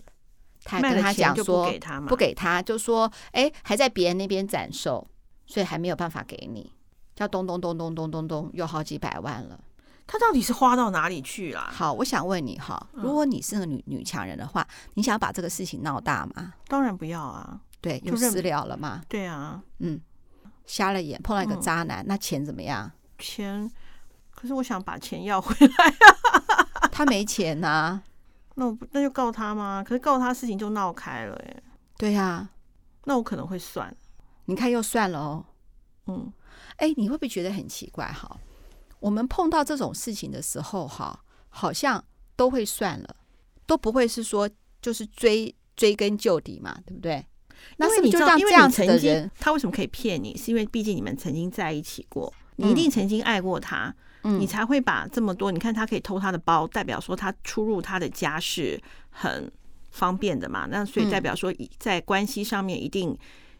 [0.64, 1.70] 他跟他讲说，
[2.08, 5.06] 不给他，就说，哎，还在别人那边展售，
[5.46, 6.72] 所以还没有办法给你，
[7.14, 9.60] 叫咚咚咚咚咚咚咚，有好几百万了。
[10.06, 11.60] 他到底是花到哪里去了？
[11.72, 16.52] 好，我想问你哈，如果你是个女女强人的话，你想要把这个事情闹大吗？
[16.68, 19.02] 当然不要啊，对，就私了了嘛。
[19.08, 20.00] 对啊，嗯，
[20.66, 22.90] 瞎了眼碰到一个渣男，那钱怎么样？
[23.18, 23.70] 钱，
[24.30, 26.88] 可是我想把钱要回来啊。
[26.92, 28.02] 他没钱呐。
[28.54, 29.82] 那我那就告他吗？
[29.86, 31.62] 可是告他事情就闹开了耶。
[31.96, 32.50] 对呀、啊，
[33.04, 33.94] 那我可能会算。
[34.46, 35.44] 你看又算了哦。
[36.06, 36.32] 嗯，
[36.76, 38.06] 哎，你会不会觉得很奇怪？
[38.12, 38.38] 哈，
[39.00, 42.04] 我们碰到这种事情的时候，哈，好像
[42.36, 43.16] 都会算了，
[43.66, 44.48] 都不会是说
[44.82, 47.24] 就是追追根究底嘛，对不对？
[47.78, 50.36] 那是不是就让这样子的人，他为什么可以骗你？
[50.36, 53.94] 是因为毕竟你们曾经在一起过，你一定曾经爱过他。
[54.22, 59.52] 嗯你才会把这么多，你看他可以偷他的包，代表说他出入他的家是很
[59.90, 60.66] 方便的嘛。
[60.70, 63.14] 那所以代表说在关系上面一定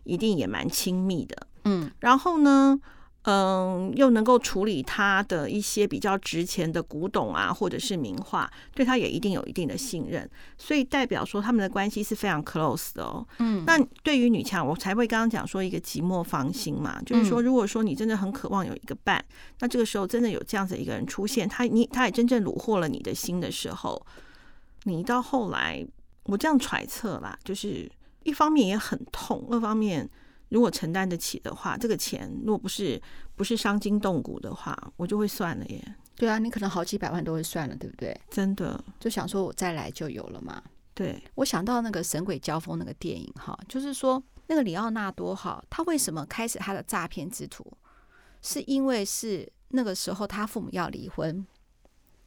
[0.04, 1.46] 一定也蛮亲密的。
[1.64, 2.80] 嗯，然后呢？
[3.24, 13.26] 嗯，又能够处理他的一些比较值钱的古董啊，或者是名画，对他也一定有一定的信任，所以代表说他们的关系是非常 close 的哦。
[13.38, 19.24] 嗯，那对于女强，我才会刚刚讲说一个寂寞芳心嘛，就是说，如果说你真的很渴望有一个伴，
[19.60, 24.04] 那这个时候真的有这样子一个人出现，他你他也真正虏获了你的心的时候，
[24.82, 25.82] 你到后来，
[26.24, 27.90] 我这样揣测啦，就是
[28.24, 30.06] 一方面也很痛，二方面。
[30.54, 33.02] 如果承担得起的话，这个钱如果不是
[33.34, 35.96] 不是伤筋动骨的话，我就会算了耶。
[36.14, 38.16] 对啊，你可能好几百万都会算了，对不对？
[38.30, 40.62] 真的，就想说我再来就有了嘛。
[40.94, 47.66] 对，我想到那个《神鬼交锋》那个电影哈，就是说那个里奥纳多哈，他为什么开始他的诈骗之徒？
[48.40, 51.44] 是因为是那个时候他父母要离婚，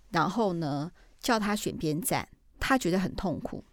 [0.10, 2.28] 然后呢叫他选边站，
[2.60, 3.64] 他觉得很痛苦，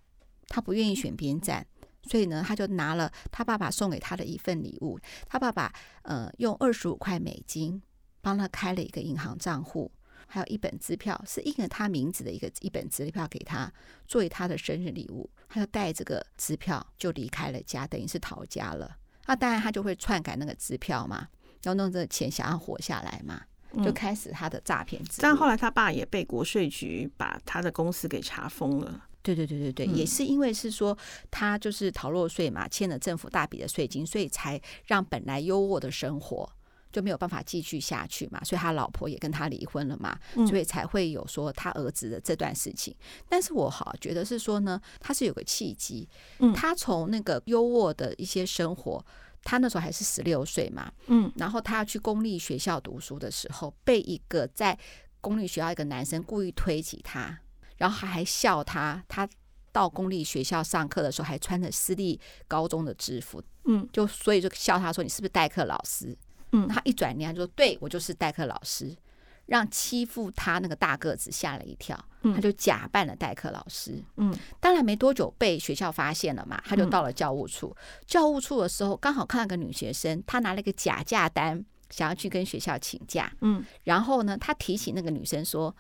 [0.47, 1.67] 他不愿意选边站。
[2.05, 4.99] 所以呢，他就拿了他爸爸送给他的一份礼物。
[5.29, 7.83] 他爸爸呃用二十五块美金
[8.21, 9.91] 帮他开了一个银行账户，
[10.27, 13.73] 还有一本支票，是印了他名字的一个一本支票给他
[14.07, 15.29] 作为他的生日礼物。
[15.49, 18.97] 他就带这个支票就离开了家，等于是逃家了。
[19.27, 21.29] 那当然他就会篡改那个支票嘛，
[21.63, 23.41] 要弄这个钱想要活下来嘛，
[23.83, 25.03] 就开始他的诈骗。
[25.19, 29.07] 但后来他爸也被国税局把他的公司给查封了。
[29.25, 30.97] 对对对对对，也是因为是说
[31.31, 36.49] 他就是逃漏税嘛，欠了政府大笔的税金，所以才让本来优渥的生活
[36.93, 42.95] 就没有办法继续下去嘛，所以他老婆也跟他离婚了嘛，所以才会有说他儿子的这段事情。
[43.29, 46.07] 但是我好觉得是说呢，他是有个契机，
[46.55, 49.05] 他从那个优渥的一些生活，
[49.43, 54.79] 他那时候还是十六岁嘛，嗯，然后他要去公立学校读书的时候，被一个在
[55.21, 57.41] 公立学校一个男生故意推挤他。
[57.85, 59.29] 然后他还笑他，他
[59.71, 62.19] 到公立学校上课的时候还穿着私立
[62.49, 66.17] 高中的制服，嗯，就所以就笑他说，你是不是代课老师？
[66.53, 68.97] 嗯，他一转脸就说，对，我就是代课老师，
[69.45, 85.77] 让欺负他那个大个子吓了一跳，他就假扮了代课老师，嗯，当然没多久被学校发现了嘛，他就到了教务处，教务处的时候刚好看到个女学生，她拿了一个假假单，想要去跟学校请假，嗯，然后呢，他提醒那个女生说。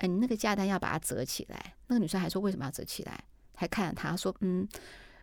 [0.00, 1.74] 哎，你那个价单要把它折起来。
[1.88, 3.22] 那个女生还说：“为什么要折起来？”
[3.54, 4.66] 还看着他说：“嗯，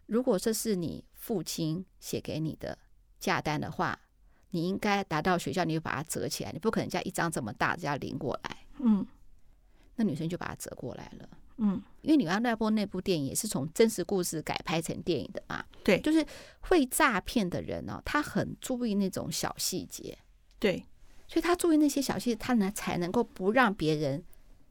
[0.05, 2.77] 如果这是你父亲写给你的
[3.19, 3.99] 价单的话，
[4.51, 6.51] 你应该拿到学校，你就把它折起来。
[6.51, 9.03] 你不可能叫一张这么大的要拎过来。”嗯，
[9.95, 11.27] 那女生就把它折过来了。
[11.57, 15.65] 嗯，因为李奥纳多那部电影也是从真实故事改拍成电影的嘛。
[15.83, 16.23] 对，就是
[16.59, 20.15] 会诈骗的人哦，他很注意那种小细节。
[20.59, 20.85] 对，
[21.27, 24.23] 所以他注意那些小细节，他呢才能够不让别人。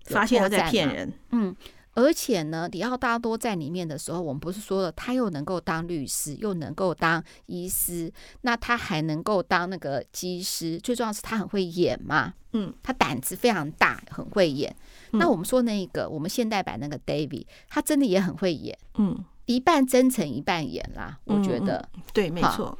[0.07, 1.55] 发现他在骗人，嗯，
[1.95, 14.75] 而且呢，迪奥大多在里面的时候，我们不是说了，他又能够当律师，又能够当医师，那他还能够当那个机师，最重要是他很会演嘛，嗯，他胆子非常大，很会演。
[15.13, 22.79] 嗯、那我们说那个我们现代版那个 David，他真的也很会演，嗯，一半真诚一半演啦，我觉得，对，没错，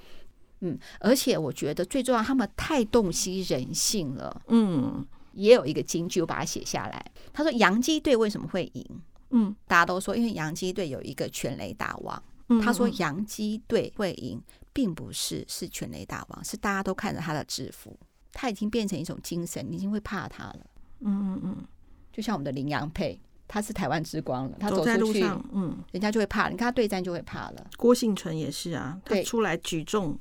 [0.61, 5.07] 嗯，而且我觉得最重要，他们太洞悉人性了，嗯。
[5.37, 7.13] 也有一个金句，我把它写下来。
[7.33, 8.85] 他说：“洋基队为什么会赢？
[9.31, 12.23] 嗯，大家都说，因为洋基队有一个全垒打王。
[12.49, 14.41] 嗯，他说洋基队会赢，
[14.73, 17.99] 并不是是全垒打王，是大家都看着他的制服，
[18.33, 20.61] 他已经变成一种精神，你已经会怕他了。
[21.01, 21.57] 嗯嗯嗯，
[22.13, 27.67] 就像我们的林洋配，他是台湾之光了，他走在路上，嗯，人家就会怕，你看他对战就会怕了。
[27.77, 30.17] 郭幸存也是啊，他出来举重，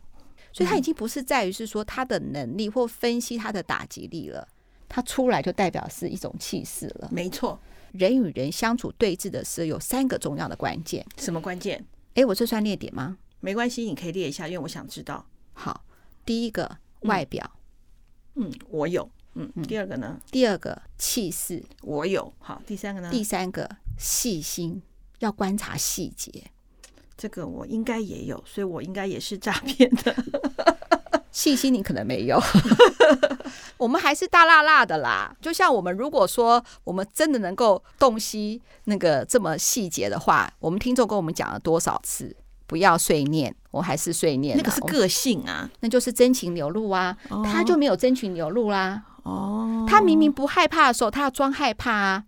[0.51, 4.47] 所以他已经不是在于是说他的能力或分析他的打击力了，
[4.87, 7.09] 他出来就代表是一种气势了。
[7.11, 7.59] 没错，
[7.91, 11.05] 人与人相处对峙的时候，有三个重要的关键。
[11.17, 11.85] 什么关键？
[12.13, 13.17] 哎，我这算列点吗？
[13.39, 15.25] 没关系，你可以列一下，因为我想知道。
[15.53, 15.85] 好，
[16.25, 17.59] 第一个外表，
[18.35, 19.09] 嗯，我有。
[19.37, 20.17] 嗯，第二个呢？
[20.31, 22.33] 第二个气势，我有。
[22.39, 23.11] 好，第三个呢？
[23.11, 23.69] 第三个
[23.99, 24.81] 细心，
[25.19, 26.31] 要观察细节。
[27.17, 30.15] 这个我应该也有，所以我应该也是诈骗的。
[31.35, 32.41] 细心你可能没有，
[33.75, 35.35] 我们还是大辣辣的啦。
[35.41, 42.33] 就像我们如果说我们真的能够洞悉那个这么细节的话，我们听众跟我们讲了多少次？
[42.67, 44.55] 不要碎念，我还是碎念。
[44.55, 47.17] 那个是个性啊，那就是真情流露啊。
[47.27, 49.03] 哦、他就没有真情流露啦。
[49.23, 52.23] 哦，他明明不害怕的时候，他要装害怕啊。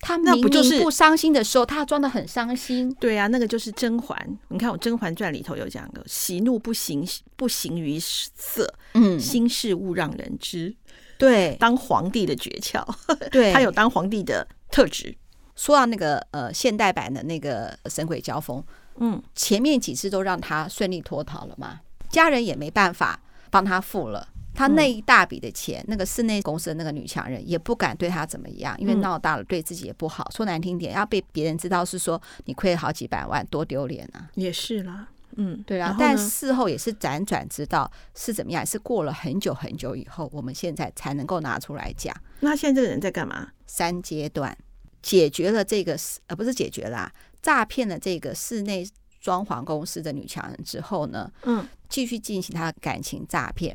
[0.00, 2.92] 他明明不伤心的时候，他装的很伤心。
[2.94, 4.38] 对啊，那个就是甄嬛。
[4.48, 10.74] 你看我《甄嬛传》里头有讲个，喜怒不形不形于色，嗯，心事勿让人知。
[11.18, 12.82] 对，当皇帝的诀窍。
[13.30, 15.14] 对， 他有当皇帝的特质。
[15.54, 18.64] 说到那个呃现代版的那个神鬼交锋。
[18.96, 24.28] 嗯，前面几次都让他顺利脱逃了嘛，家人也没办法帮他付了，
[24.60, 30.30] 他那一大笔的钱，嗯、那个室内公司的那个女强人也不敢对他怎么样，因为闹大了对自己也不好。
[30.36, 34.28] 说难听点，要被别人知道是说你亏了好几百万，多丢脸啊！
[34.34, 35.96] 也是啦，嗯，对啊。
[35.98, 42.14] 但事后也是辗转知道是怎么样，是过了很久很久以后，我们现在才能够拿出来讲。
[42.40, 43.48] 那现在这个人在干嘛？
[43.66, 44.54] 三阶段
[45.00, 45.96] 解决了这个，
[46.26, 47.10] 呃，不是解决啦。
[47.40, 48.86] 诈骗了这个室内
[49.22, 53.74] 装潢公司的女强人之后呢，嗯，继续进行他的感情诈骗。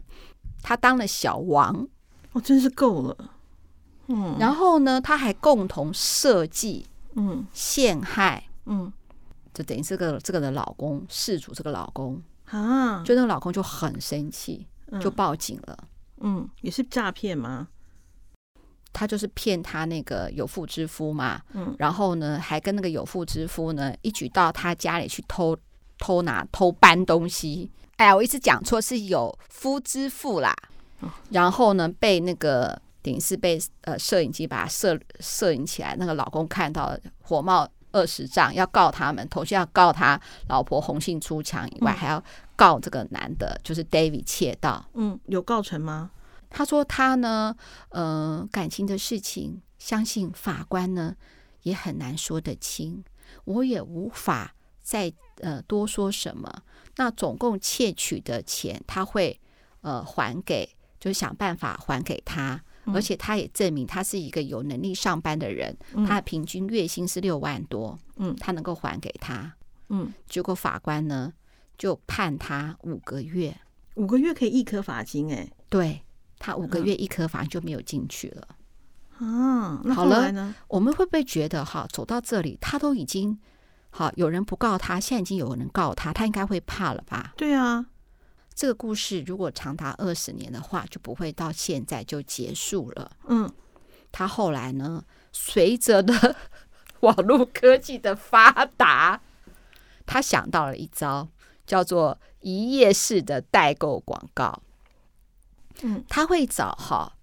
[0.65, 1.87] 他当了小王，
[2.31, 3.15] 哦，真是够了，
[4.07, 4.35] 嗯。
[4.39, 8.91] 然后呢，他还共同设计，嗯，陷害，嗯，
[9.53, 12.19] 就等于这个这个的老公，事主这个老公。
[12.45, 14.65] 啊，就那个老公就很生气，
[14.99, 15.77] 就报警了，
[16.21, 17.67] 嗯，嗯，也是诈骗吗？
[18.91, 25.55] 他就是骗他那个有妇之夫嘛，嗯，然后呢，还跟那个有妇之夫呢，一举到他家里去偷
[25.99, 27.69] 偷拿偷搬东西。
[27.97, 30.53] 哎呀，我一直讲错，是有夫之妇啦。
[31.29, 42.21] 然后呢，被那个等于是被呃摄影机把他摄摄影起来，那个老公看到火冒二十丈，要告他们，同时要告他老婆红杏出墙以外，还要
[42.55, 44.83] 告这个男的，就是 David 窃盗。
[44.95, 46.11] 嗯，有告成吗？
[46.49, 47.55] 他说他呢，
[47.89, 51.15] 呃，感情的事情，相信法官呢
[51.61, 53.03] 也很难说得清，
[53.43, 56.63] 我也无法再呃多说什么。
[56.97, 59.39] 那总共窃取的钱，他会
[59.81, 62.61] 呃还给，就是想办法还给他，
[62.93, 65.75] 而且他也证明他是一个有能力上班的人，
[66.07, 69.53] 他的平均月薪是六万多，嗯，他能够还给他，
[69.89, 71.33] 嗯，结果法官呢
[71.77, 73.57] 就判他五个月，
[73.95, 76.01] 五个月可以一颗罚金，哎，对。
[76.37, 78.47] 他五个月一颗，反正就没有进去了。
[79.17, 79.81] 啊？
[79.95, 83.39] 好了，我们会不会觉得哈，走到这里，他都已经
[83.97, 87.33] 好，有人不告他，现在已经有人告他，他应该会怕了吧？
[87.37, 87.85] 对啊，
[88.53, 93.09] 这个故事如果长达二十年的话，就不会到现在就结束了。
[93.27, 93.49] 嗯，
[94.11, 96.35] 他后来呢，随着的
[96.99, 99.21] 网络科技的发达，
[100.05, 101.29] 他想到了一招，
[101.65, 104.61] 叫做一页式的代购广告。
[105.83, 107.13] 嗯，他会找哈，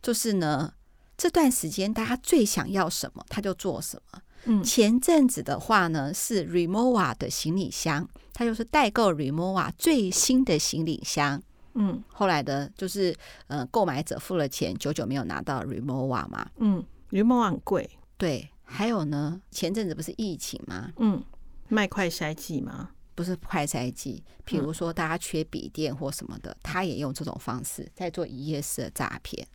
[0.00, 0.72] 就是呢，
[1.18, 4.22] 这段时间大家最想要什么，他就做什么。
[4.44, 11.42] 嗯，前阵子的话呢，是 Rimowa 的行李箱，它就是代购 Rimowa 最新的行李箱。
[11.74, 16.50] 嗯，后来的，就是呃，购买者付了钱，久久没有拿到 Rimowa 嘛。
[16.58, 17.88] 嗯，Rimowa 很贵。
[18.18, 20.92] 对，还有呢，前阵子不是疫情吗？
[20.98, 21.22] 嗯，
[21.68, 22.90] 卖快筛剂吗？
[23.14, 29.46] 不是快筛剂，比如说大家缺笔电或什么的，嗯、他也用这种方式在做一夜式的诈骗。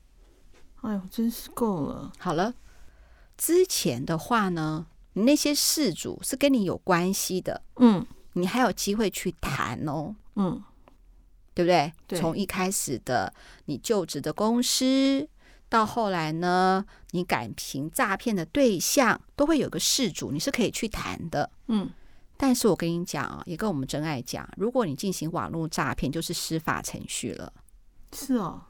[0.81, 2.11] 哎呦，真是够了！
[2.19, 2.53] 好了，
[3.37, 10.61] 之前的话呢，你那些事主是跟你有关系的，嗯，你还有机会去谈哦，嗯，
[11.53, 11.93] 对不对？
[12.19, 13.33] 从一开始的
[13.65, 15.27] 你就职的公司，
[15.69, 21.89] 到后来呢，你感情诈骗的对象，都会有个事主，你是可以去谈的，嗯。
[22.39, 27.51] 但是我跟你讲啊，也跟我们真爱讲，如果你进行网络诈骗，就是司法程序了。
[28.13, 28.61] 是哦，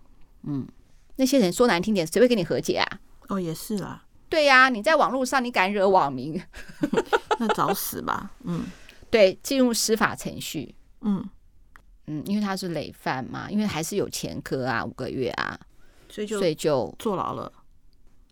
[0.44, 0.66] 嗯，
[1.18, 3.00] 那些人说难听点，谁会跟你和解啊？
[3.28, 4.06] 哦，也是啦。
[4.30, 6.42] 对呀、啊，你在网络上，你敢惹网民，
[7.40, 8.32] 那找死吧。
[8.44, 8.66] 嗯，
[9.10, 10.76] 对，进入司法程序。
[11.02, 11.28] 嗯
[12.08, 15.60] 嗯，因为他是累犯嘛，因为还是有前科啊，五个月啊，
[16.10, 17.52] 所以就所以就坐牢了。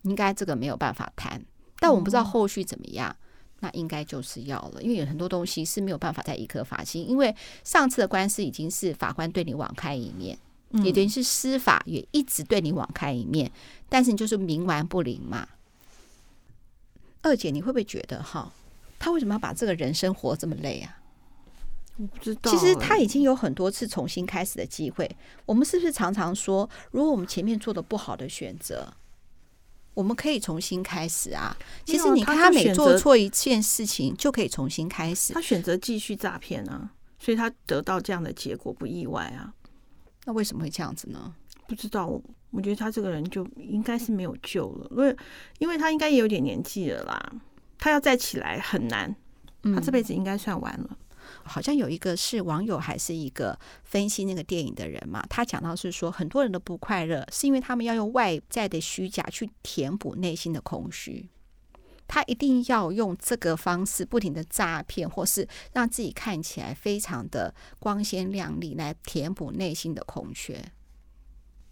[0.04, 1.44] 应该这个没有办法谈，
[1.80, 3.10] 但我们不知道后续怎么样。
[3.10, 3.26] 嗯、
[3.62, 10.38] 那应该就是要了，因为有很多东西是没有办法在一颗罚金，因为上次的官司已经是法官对你网开一面，
[10.72, 13.52] 嗯、也等于是司法也一直对你网开一面，
[13.90, 15.48] 但是你就是冥顽不灵嘛。
[17.26, 18.54] 二姐，你会不会觉得哈，
[19.00, 21.02] 他为什么要把这个人生活这么累啊？
[21.98, 22.52] 我不知道。
[22.52, 25.10] 其实他已经有很多次重新开始的机会。
[25.46, 28.94] 我们是不是常常说，如果我们前面做的不好的选择，
[29.96, 31.58] 我们可以重新开始啊？
[31.84, 35.34] 其实你看，他每做错一件事情，就可以重新开始。
[35.34, 39.52] 他选择继续诈骗啊，所以他得到这样的结果不意外啊。
[40.26, 41.34] 那为什么会这样子呢？
[41.68, 42.22] 不知道。
[42.52, 45.18] 我觉得他这个人就应该是没有救了，因为
[45.60, 47.34] 因为他应该也有点年纪了啦，
[47.78, 49.14] 他要再起来很难，
[49.74, 50.88] 他这辈子应该算完了。
[50.90, 50.98] 嗯，
[51.44, 61.28] 好像有一个是网友还是一个分析那个电影的人嘛，他讲到是说很多人的不快乐，是因为他们要用外在的虚假去填补内心的空虚，
[62.08, 70.64] 他一定要用这个方式不停的诈骗，或是让自己看起来非常的光鲜亮丽来填补内心的空缺。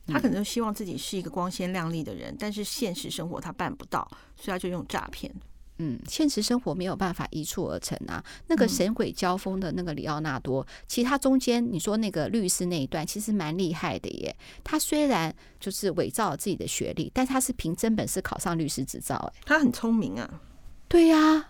[0.08, 5.34] 他可能希望自己是一个光鲜亮丽的人，但是现实生活他办不到，所以他就用诈骗。
[5.80, 8.24] 嗯，现实生活没有办法一蹴而成啊。
[8.48, 14.36] 那个神鬼交锋的那个里奥纳多，其实他中间你说那个律师那一段其实蛮厉害的耶。
[14.64, 19.16] 他虽然就是伪造了自己的学历，但他是凭真本事考上律师执照。
[19.16, 20.42] 哎，他很聪明啊。
[20.88, 21.50] 对呀，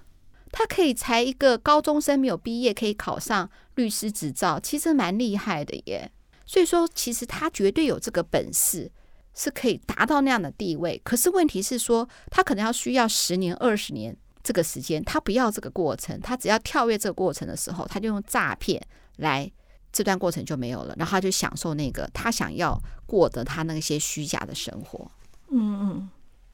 [0.54, 6.10] 他可以才一个高中生没有毕业可以考上律师执照，其实蛮厉害的耶。
[6.45, 8.91] 所以说，其实他绝对有这个本事，
[9.33, 10.99] 是可以达到那样的地位。
[11.03, 18.81] 可是问题是说，他可能要需要十年、二十年这个时间，他不要这个过程，他只要跳跃这个过程的时候，他就用诈骗
[19.17, 19.49] 来，
[19.91, 25.09] 这段过程就没有了，然后他就享受那个他想要过的他那些虚假的生活。
[25.49, 26.09] 嗯嗯。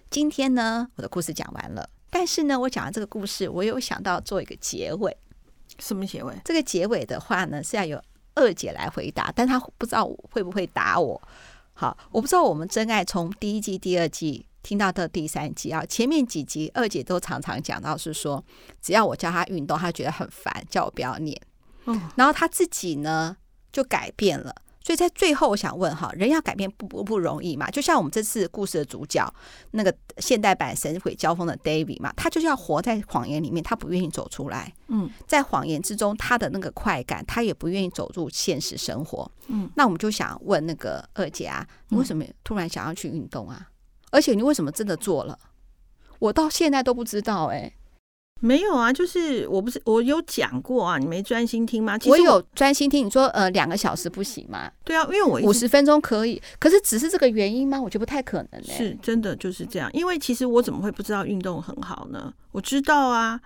[0.09, 5.15] 今天呢，我的故事讲完了，但是呢，我讲完这个故事，我有想到做一个结尾。
[5.77, 6.35] 什么结尾？
[6.43, 8.01] 这个结尾的话呢，是要有。
[8.35, 11.21] 二姐来回答，但她不知道会不会打我。
[11.73, 18.43] 好，我不知道我们真爱从第一季、第二季听到的第三季啊，前面几集二姐都常常讲到是说，
[18.81, 21.39] 只要我教她运动，她觉得很烦，叫我不要念。
[21.85, 23.37] 嗯，然后她自己呢
[23.71, 24.53] 就改变了。
[24.89, 27.69] 所以在最后，我想问哈，人要改变不不不容易嘛？
[27.69, 29.31] 就像我们这次故事的主角，
[29.69, 34.73] 那个现代版神鬼交锋的 David 嘛，他就是要活在谎言里面，他不愿意走出来。
[34.87, 39.31] 嗯，在谎言之中，他的那个快感，他也不愿意走入现实生活。
[39.45, 43.69] 嗯，那我们就想问那个二姐啊，你为什么突然想要去运动啊？
[44.09, 45.37] 而且你为什么真的做了？
[46.17, 47.73] 我到现在都不知道哎、欸。
[48.41, 51.97] 没有啊，就是我不是我有讲过啊，你没专心听吗？
[51.97, 54.71] 其实我，我有专心听，你说呃两个小时不行吗？
[54.83, 57.81] 对啊，因为我五十分钟可以，可是只是这个原因吗？
[57.81, 58.63] 我觉得不太可能。
[58.63, 62.33] 是真的就是这样，因为其实我怎么会不知道运动很好呢？
[62.53, 63.39] 我知道啊，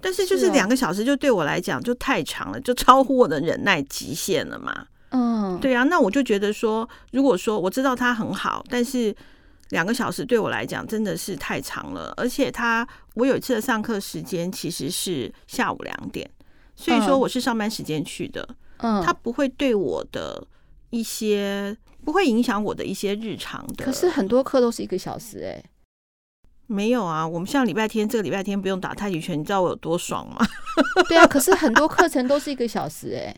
[0.00, 4.86] 但是就是两个小时就对我来讲就太长了，就超乎我的忍耐极限了嘛。
[5.10, 9.14] 嗯，对啊，那我就觉得说，如果说我知道它很好，但是。
[9.70, 16.28] 两个小时对我来讲真的是太长了，而且他我有一次的上课时间其实是下午两点，
[16.76, 18.48] 所以说我是上班时间去的，
[18.78, 20.46] 嗯，他不会对我的
[20.90, 23.84] 一些不会影响我的一些日常的。
[23.84, 25.62] 可是很多课都是一个小时哎，
[26.66, 30.44] 没有啊，我们像礼拜天这个礼拜天不用打太极拳，你知道我有多爽吗？
[31.08, 33.34] 对啊，可是很多课程都是一个小时哎。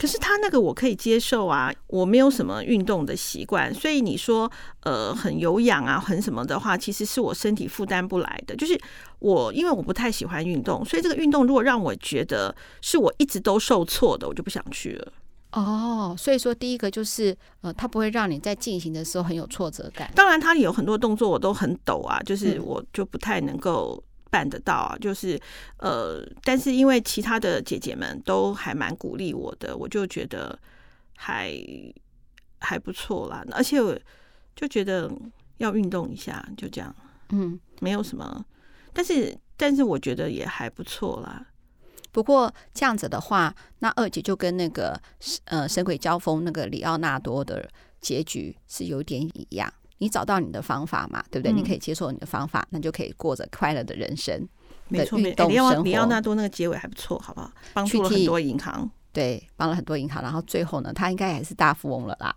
[0.00, 4.50] 可是他那个我可以接受啊，我没有什么运动的习惯，所以你说
[4.84, 8.56] 呃很有氧啊，很什么的话，其实是我身体负担不来的。
[8.56, 8.80] 就是
[9.18, 15.12] 我因为我不太喜欢运动，所以这个运动如果让我觉得是我一直都受挫的，我就不想去了。
[15.52, 20.10] 哦，所以说第一个就是呃，它不会让你在进行的时候很有挫折感。
[20.14, 24.02] 当然，它里有很多动作我都很抖啊，就是我就不太能够。
[24.30, 25.38] 办得到啊，就是
[25.78, 30.58] 呃，但是因为其他的姐姐们都还蛮鼓励我的，我就觉得
[31.16, 31.52] 还
[32.60, 33.44] 还不错啦。
[33.50, 33.98] 而且我
[34.54, 35.10] 就觉得
[35.58, 36.94] 要运动一下，就这样，
[37.30, 38.44] 嗯，没有什么。
[38.92, 41.46] 但是但是我觉得也还不错啦。
[42.12, 45.00] 不过这样子的话，那二姐就跟那个
[45.44, 47.68] 呃神鬼交锋那个里奥纳多的
[48.00, 49.72] 结局是有点一样。
[50.00, 51.52] 你找到你的方法嘛，对不对？
[51.52, 54.48] 嗯、你可以接受你的方法，那就可以过着快乐的人生。
[54.88, 55.46] 没错，没错。
[55.46, 57.52] 里奥李奥纳多那个结尾还不错，好不好？
[57.72, 60.22] 帮助了很多银行，对，帮了很多银行。
[60.22, 62.34] 然后最后呢，他应该还是大富翁了啦。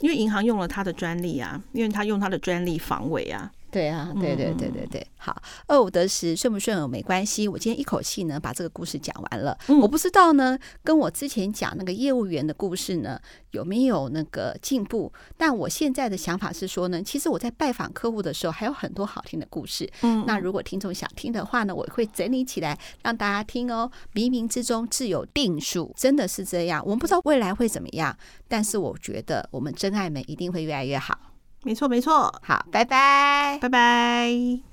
[0.00, 3.50] 因为银行用了他的专利啊，因为他用他的专利防伪啊。
[3.70, 7.46] 对啊，对对对对对，好，二五得十，顺不顺耳没关系。
[7.46, 9.56] 我今天一口气呢把这个故事讲完了。
[9.68, 15.12] 嗯、我不知道呢，跟我之前讲那个业务员的故事呢有没有那个进步？
[15.36, 19.90] 但我现在的想法是说呢，其实我在拜访客户的时候还有很多好听的故事。
[20.02, 23.90] 嗯，那如果听众想听的话呢，我会整理起来让大家听哦。
[24.14, 26.82] 冥冥之中自有定数，真的是这样。
[26.84, 28.16] 我们不知道未来会怎么样，
[28.48, 31.18] 但是我觉得我们真爱们一定会越来越好。
[31.64, 32.32] 没错，没错。
[32.42, 34.67] 好，拜拜，拜拜。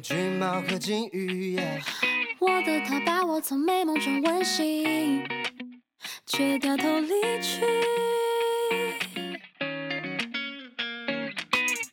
[0.00, 1.78] 有橘猫和金鱼耶。
[2.38, 5.22] 我的他把我从美梦中吻醒，
[6.24, 7.08] 却掉头离
[7.42, 7.66] 去。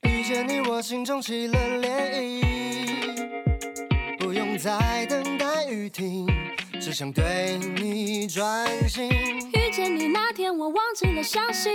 [0.04, 6.26] 遇见你，我心中起了涟漪，不用再等待雨停，
[6.80, 9.10] 只想对你专心。
[9.54, 11.74] 遇见你那天，我忘记了伤心，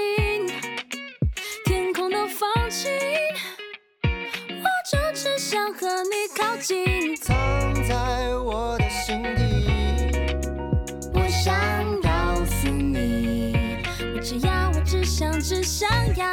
[1.67, 2.91] 天空都放晴。
[5.45, 7.35] 想和你靠近，藏
[7.85, 7.95] 在
[8.37, 9.67] 我的心底。
[11.13, 11.53] 我想
[12.01, 13.83] 告诉你，
[14.15, 16.27] 我只要，我只想，只想要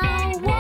[0.44, 0.52] 我，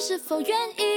[0.00, 0.87] 是否愿意，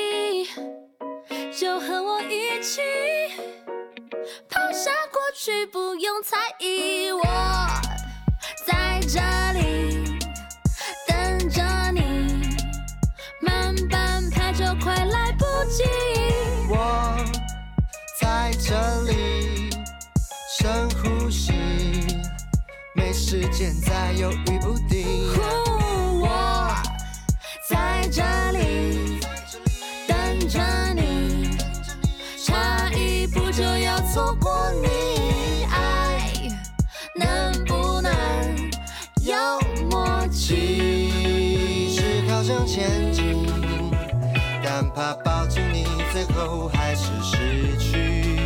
[46.24, 48.38] 最后还是失去。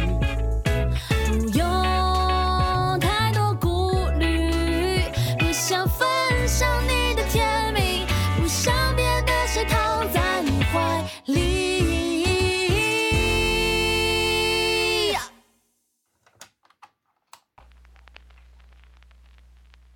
[1.27, 5.03] 不用太多顾虑，
[5.37, 6.07] 不想分
[6.47, 8.05] 享你的甜蜜，
[8.39, 11.43] 不想别的谁躺在你怀里。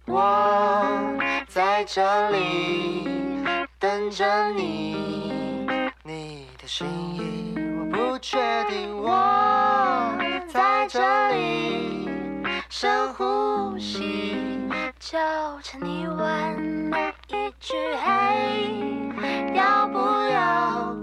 [0.06, 1.18] 我
[1.48, 3.08] 在这里
[3.80, 5.66] 等着你，
[6.04, 7.59] 你的心意
[8.22, 10.14] 确定我
[10.52, 11.00] 在这
[11.30, 12.10] 里
[12.68, 15.18] 深呼吸，就
[15.64, 20.96] 趁你问美一句，嘿，要不要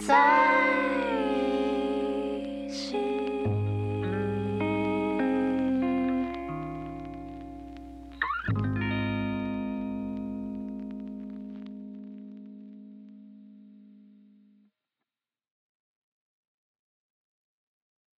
[0.00, 0.55] 再？